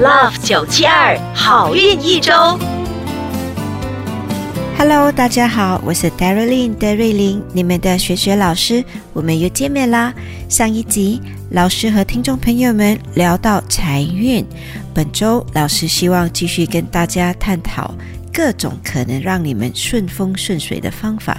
[0.00, 2.32] Love 九七二好运一周。
[4.78, 10.14] Hello，大家好，我是 Darlene 德瑞琳，你们的学学老师，我们又见面啦。
[10.48, 14.46] 上一集老师和听众朋友们聊到财运，
[14.94, 17.92] 本周老师希望继续跟大家探讨
[18.32, 21.38] 各种可能让你们顺风顺水的方法，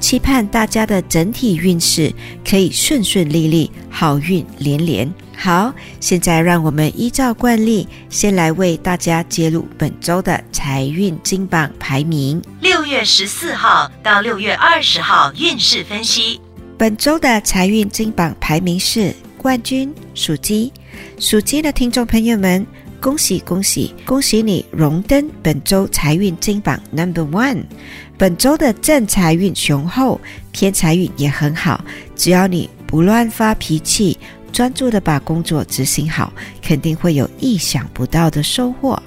[0.00, 2.12] 期盼大家的整体运势
[2.44, 5.08] 可以顺顺利利，好运连连。
[5.42, 12.42] 好，现在让我们依照惯例，先来为大家揭露本周的财运金榜排名。
[12.60, 16.38] 六月十四号到六月二十号运势分析。
[16.76, 20.70] 本周的财运金榜排名是冠军属鸡，
[21.18, 22.66] 属鸡的听众朋友们，
[23.00, 27.64] 恭喜恭喜恭喜你荣登本周财运金榜 Number One。
[28.18, 30.20] 本周的正财运雄厚，
[30.52, 31.82] 偏财运也很好，
[32.14, 34.18] 只要你不乱发脾气。
[34.52, 39.00] 专注的把工作执行好，肯定会有意想不到的收获。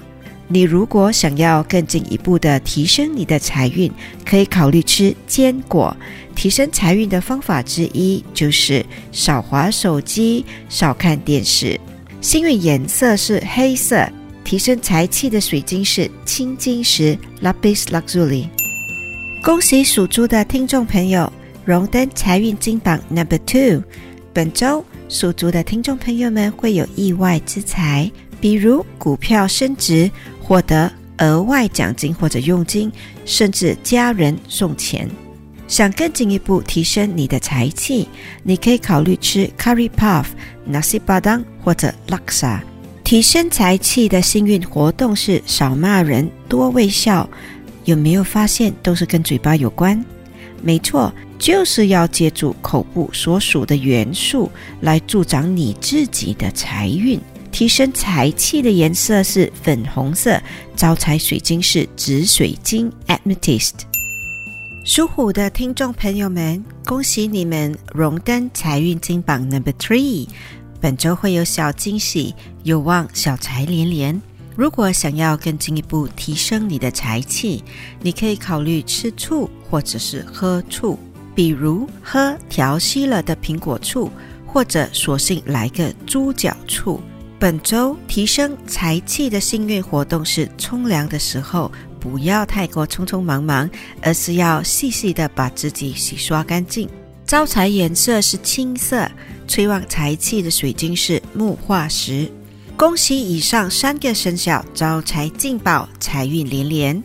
[0.46, 3.90] 你如果想要更进一步的提升你的财运，
[4.26, 5.96] 可以考虑吃坚果。
[6.34, 11.80] 提升财运的方法之一就是少滑手机、少看电视。
[12.20, 14.06] 幸运颜色是黑色，
[14.44, 18.48] 提升财气的水晶是青金石 （Lapis Lazuli）。
[19.42, 21.32] 恭喜属猪的听众朋友
[21.64, 23.82] 荣登财运金榜 Number Two。
[24.34, 24.84] 本周。
[25.08, 30.10] 属猪的听众朋友们会有意外之财，比如股票升值、
[30.42, 32.90] 获得额外奖金或者佣金，
[33.24, 35.08] 甚至家人送钱。
[35.68, 38.08] 想更进一步提升你的财气，
[38.42, 40.24] 你可以考虑吃 curry puff、
[40.68, 42.60] nasi padang 或者 laksa。
[43.04, 47.28] 提升财气的幸运活动是少骂人、多微笑。
[47.84, 50.02] 有没有发现都是跟嘴巴有关？
[50.64, 51.12] 没错。
[51.36, 57.20] 就是要借助口部所属的元素来助长你自己的财运，
[57.52, 60.40] 提升财气的颜色是粉红色，
[60.74, 63.72] 招财水晶是紫水晶 （Amethyst）。
[64.86, 70.28] 属虎的听众朋友们，恭喜你们荣登财运金榜 Number Three，
[70.80, 74.22] 本周会有小惊喜，有望小财连连。
[74.56, 77.62] 如果想要更进一步提升你的财气，
[78.00, 80.98] 你可以考虑吃醋或者是喝醋。
[81.34, 84.08] 比如喝调稀了的苹果醋，
[84.46, 87.00] 或者索性来个猪脚醋。
[87.40, 93.68] 本周提升财气的幸运活动是冲凉的时候不要太过匆匆忙忙，
[94.00, 96.88] 而是要细细的把自己洗刷干净。
[97.26, 99.10] 招财颜色是青色，
[99.48, 102.30] 催旺财气的水晶是木化石。
[102.76, 107.02] 恭喜以上三个生肖招财进宝，财运连连。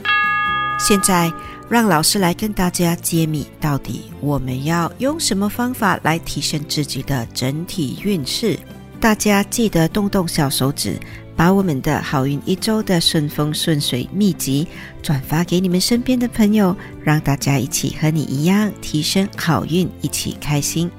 [0.79, 1.31] 现在。
[1.69, 8.57] 让老师来跟大家揭秘，到底我们要用什么方法来提升自己的整体运势？
[8.99, 10.99] 大家记得动动小手指，
[11.35, 14.67] 把我们的好运一周的顺风顺水秘籍
[15.03, 20.89] 转发给你们身边的朋友，让大家一起和你一样提升好运，一起开心。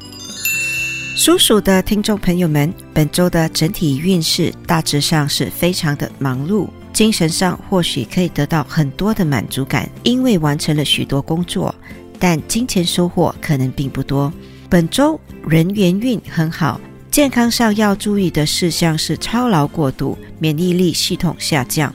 [1.16, 6.68] 属鼠的听众朋友们，本周的整体运势大致上是非常的忙碌。
[6.92, 11.74] 精神上或许可以得到很多的满足感，因为完成了许多工作，
[12.18, 14.32] 但金钱收获可能并不多。
[14.68, 21.94] 本周人缘运很好，健康上要注意的事项是操劳过度，免疫力系统下降。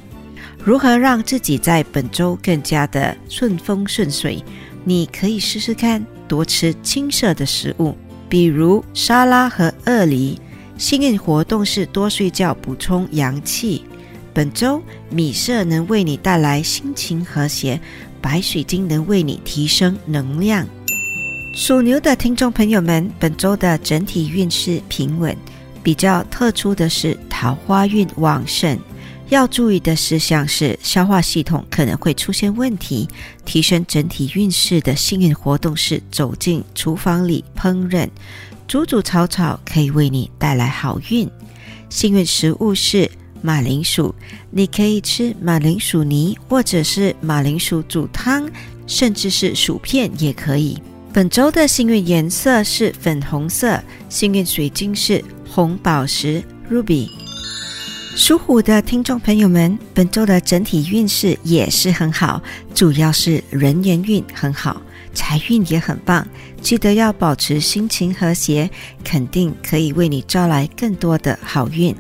[0.64, 4.44] 如何让自己在本周更加的顺风顺水？
[4.84, 7.96] 你可以试试看，多吃青色的食物，
[8.28, 10.40] 比如沙拉和鳄梨。
[10.78, 13.84] 幸运活动是多睡觉，补充阳气。
[14.34, 17.80] 本周米色能为你带来心情和谐，
[18.22, 20.68] 白水晶能为你提升能量。
[21.56, 25.34] 属牛的听众朋友们，本周的整体运势平稳，
[25.82, 28.78] 比较特殊的是桃花运旺盛。
[29.30, 33.08] 要注意的事项是消化系统可能会出现问题。
[33.44, 38.08] 提升整体运势的幸运活动是走进厨房里烹饪，
[38.68, 41.30] 煮煮炒炒可以为你带来好运。
[41.90, 43.10] 幸运食物是。
[43.42, 44.16] 马铃薯，
[44.50, 48.50] 你可以吃马铃薯泥，或者是马铃薯煮汤，
[48.88, 50.82] 甚至是薯片也可以。
[51.14, 53.80] 本周的幸运颜色是粉红色，
[54.10, 57.25] 幸运水晶是红宝石 （Ruby）。
[58.16, 62.42] 属虎的听众朋友们，本周的整体运势也是很好，
[62.74, 64.82] 主要是人缘运很好，
[65.14, 66.26] 财运也很棒。
[66.62, 68.70] 记得要保持心情和谐，
[69.04, 71.94] 肯定可以为你招来更多的好运。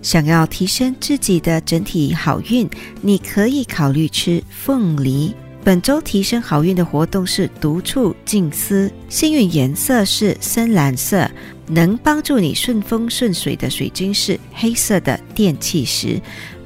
[0.00, 2.70] 想要提升自己的整体好运，
[3.02, 5.34] 你可以考虑吃凤梨。
[5.64, 11.28] 本周提升好运的活动是独处静思，幸运颜色是深蓝色，
[11.68, 16.20] 能帮助你顺风顺水的水晶是黑色的电气石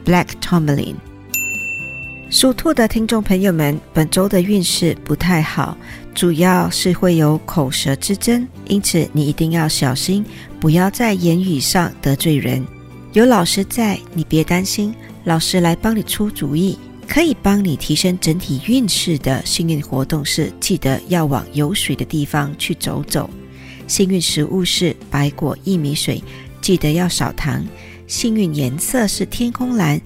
[0.05, 0.95] （Black Tourmaline）。
[2.31, 5.77] 属兔的听众朋友们，本周的运势不太好，
[6.15, 10.25] 主要是会有口舌之争，因此你一定要小心，
[10.59, 12.65] 不要在言语上得罪人。
[13.13, 14.95] 有老师在，你别担心，
[15.25, 16.79] 老师来帮你出主意。
[17.07, 23.29] 可以帮你提升整体运势的幸运活动是，记得要往有水的地方去走走。
[23.87, 26.23] 幸运食物是白果薏米水，
[26.61, 27.65] 记得要少糖。
[28.07, 30.01] 幸运颜色是天空蓝，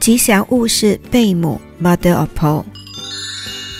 [0.00, 2.64] 吉祥物是贝母 （Mother of Pearl）。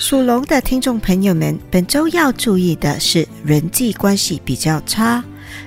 [0.01, 5.23] 属龙的听众朋友们，本周要注意的是人际关系比较差。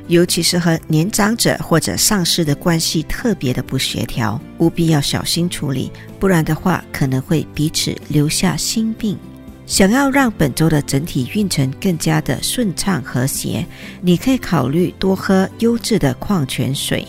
[0.07, 9.17] 尤其是和年长者或者上司的关系特别的不协调，务必要小心处理，不然的话可能会彼此留下心病。
[9.65, 13.65] 想要让本周的整体运程更加的顺畅和谐，
[14.01, 17.05] 你可以考虑多喝优质的矿泉水。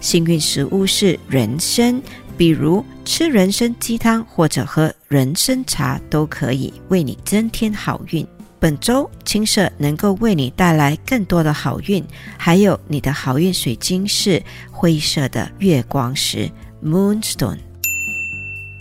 [0.00, 2.00] 幸运食物是人参，
[2.36, 8.26] 比如吃人参鸡汤或者喝人参茶都可以为你增添好运。
[8.58, 12.04] 本周青色能够为你带来更多的好运，
[12.38, 16.50] 还有你的好运水晶是灰色的月光石
[16.82, 17.58] （Moonstone）。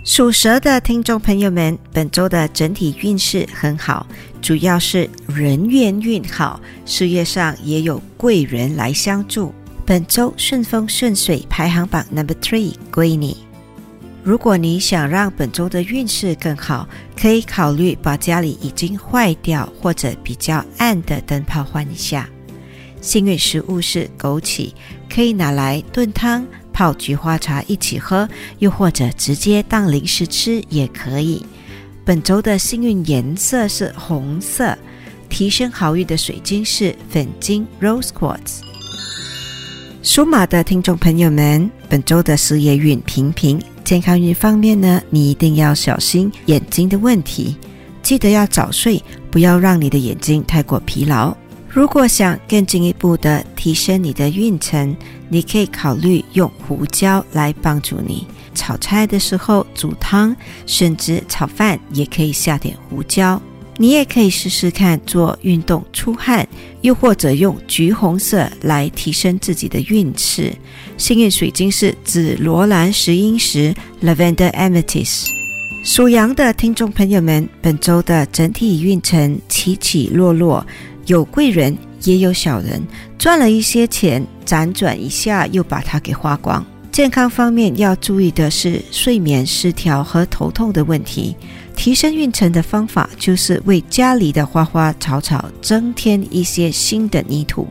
[0.06, 4.06] 属蛇的听众朋友们，本周的整体运势很好，
[4.40, 9.52] 主要是人缘运好，事业上也有贵人来相助。
[9.84, 13.38] 本周顺风顺水，排行榜 Number Three 归你。
[14.24, 16.88] 如果你想让本周的运势更好，
[17.19, 22.30] 可以考虑把家里已经坏掉或者比较暗的灯泡换一下。
[23.01, 24.72] 幸运食物是枸杞，
[25.10, 28.27] 可以拿来炖汤、泡菊花茶一起喝，
[28.60, 31.45] 又或者直接当零食吃也可以。
[32.04, 34.77] 本周的幸运颜色是红色，
[35.30, 38.60] 提升好运的水晶是粉晶 （Rose Quartz）。
[40.04, 43.57] 属马的听众朋友们，本周的事业运平平。
[43.86, 47.56] 健康运方面呢，你一定要小心眼睛的问题，
[48.04, 49.01] 记得要早睡，
[49.31, 51.36] 不要让你的眼睛太过疲劳。
[51.75, 54.95] 如果想更进一步的提升你的运程，
[55.27, 58.25] 你可以考虑用胡椒来帮助你。
[58.54, 60.33] 炒菜的时候、煮汤，
[60.66, 63.42] 甚至炒饭也可以下点胡椒。
[63.75, 66.48] 你也可以试试看做运动出汗，
[66.80, 70.54] 又或者用橘红色来提升自己的运势。
[70.95, 75.27] 幸运水晶是紫罗兰石英石 （Lavender Amethyst）。
[75.83, 80.66] 属羊的听众朋友们，本周的整体运程起起落落，
[81.07, 82.81] 有贵人也有小人，
[83.18, 86.66] 赚了一些钱，辗转一下又把它给花光。
[86.92, 91.36] 健康方面要注意的是睡眠失调和头痛的问题。
[91.75, 97.68] 提升运程的方法就是为家里的花花草草增添一些新的泥土，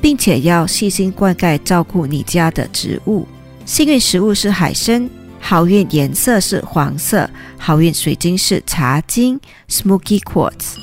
[0.00, 3.28] 并且要细心灌溉照顾你家的植物。
[3.66, 5.08] 幸运食物是海参，
[5.38, 7.28] 好运颜色是黄色，
[7.58, 9.38] 好运水晶是茶晶
[9.68, 10.76] （Smoky Quartz）。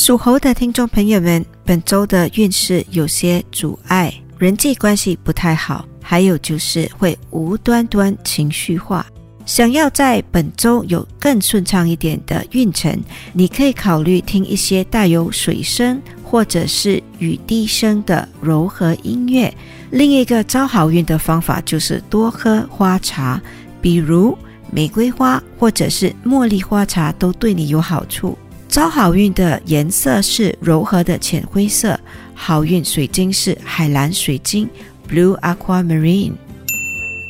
[0.00, 9.04] 属猴的听众朋友们，本周的运势有些阻碍，人际关系不太好，还有就是会无端端情绪化。
[9.44, 12.98] 想要在本周有更顺畅一点的运程，
[13.34, 19.52] 你可以考虑听一些带有水声或者是雨滴声的柔和音乐。
[19.90, 23.38] 另一个招好运的方法就是多喝花茶，
[23.82, 24.36] 比如
[24.70, 28.38] 玫瑰花或者是茉莉花茶都对你有好处。
[28.70, 31.98] 招好运的颜色是柔和的浅灰色，
[32.36, 34.68] 好运水晶是海蓝水晶
[35.10, 36.34] （Blue Aquamarine）。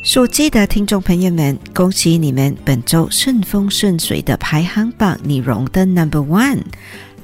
[0.05, 6.61] 属鸡的听众朋友们，恭喜你们本周顺风顺水的排行榜，你荣登 Number One，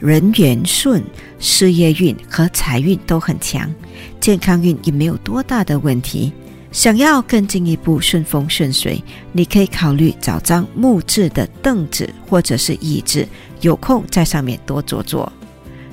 [0.01, 1.05] 人缘顺，
[1.39, 3.71] 事业运和财运都很强，
[4.19, 6.33] 健康运也没有多大的问题。
[6.73, 13.27] 想要更进一步顺风顺水，你可以考虑找张木质的凳子或者是椅子，
[13.61, 15.33] 有空在上面多坐坐。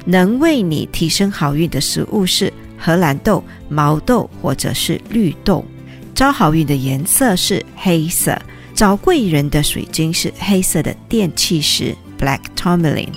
[0.05, 5.63] 能为你提升好运的食物是荷兰豆、毛豆或者是绿豆。
[6.13, 8.39] 招好运的颜色是黑色，
[8.75, 13.09] 找贵人的水晶是黑色的电气石 （Black Tourmaline）。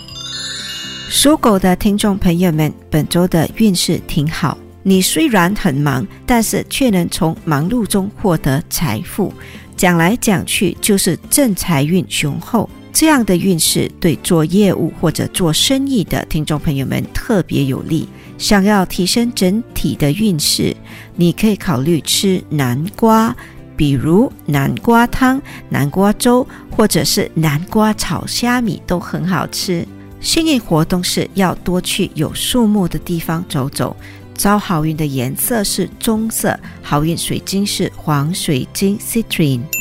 [1.10, 4.56] 属狗的听众朋友们，本周的运势挺好。
[4.82, 9.34] 你虽然很忙，但是却能从忙碌中获得财富，
[9.76, 12.70] 讲来讲去就是正财运雄厚。
[12.98, 18.08] 这样的运势对做业务或者做生意的听众朋友们特别有利。
[18.38, 20.74] 想要提升整体的运势，
[21.14, 23.36] 你可以考虑吃南瓜，
[23.76, 25.38] 比如南瓜汤、
[25.68, 29.86] 南瓜粥，或者是南瓜炒虾米都很好吃。
[30.22, 33.94] 幸运活动是要多去有树木的地方走走，
[34.34, 39.75] 招好运的颜色是棕色，好运水晶是黄水晶 （citrine）。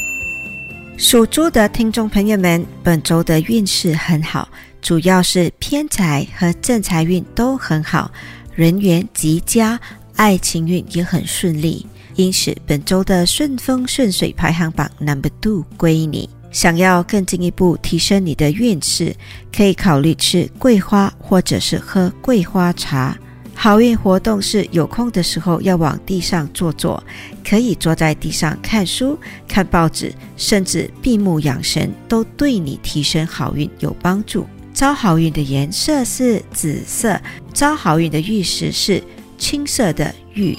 [0.98, 4.48] 属猪的听众朋友们，本周的运势很好，
[4.82, 8.10] 主要是偏财和正财运都很好，
[8.54, 9.78] 人缘极佳，
[10.16, 11.86] 爱情运也很顺利。
[12.16, 16.30] 因此，本周的顺风顺水排行榜 Number Two 归你。
[16.50, 19.14] 想要更进一步提升你的运势，
[19.54, 23.18] 可以考虑吃桂花，或者是喝桂花茶。
[23.58, 27.04] 好运活动是有空的时候要往地上坐坐，
[27.44, 34.46] 可以坐在地上看书、看报纸，甚至闭目养神，都对你提升好运有帮助。
[34.74, 37.20] 招好运的颜色是紫色，
[37.54, 39.02] 招好运的玉石是
[39.38, 40.56] 青色的玉。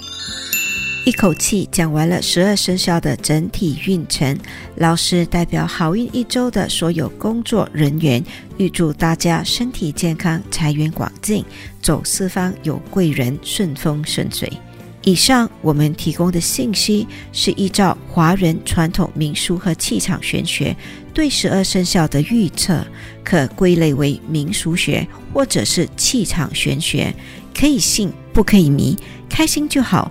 [1.07, 4.37] 一口气讲完了十二生肖的整体运程，
[4.75, 8.21] 老师代表好运一周的所有工作人员，
[8.57, 11.45] 预祝大家身体健康、财源广进，
[11.81, 14.53] 走四方有贵人，顺风顺水。
[15.05, 20.77] 以上我们提供的信息是依照华人传统民俗和气场玄学
[21.15, 22.85] 对十二生肖的预测，
[23.23, 27.15] 可归类为民俗学或者是气场玄学，
[27.55, 28.99] 可以信不可以迷，
[29.31, 30.11] 开心就好。